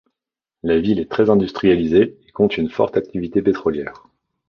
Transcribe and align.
La 0.63 0.79
ville 0.79 0.99
est 0.99 1.11
très 1.11 1.29
industrialisée 1.29 2.17
et 2.27 2.31
compte 2.31 2.57
une 2.57 2.71
forte 2.71 2.97
activité 2.97 3.43
pétrolière. 3.43 4.05